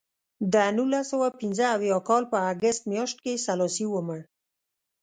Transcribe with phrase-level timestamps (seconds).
[0.53, 4.19] د نولس سوه پنځه اویا کال په اګست میاشت کې سلاسي ومړ.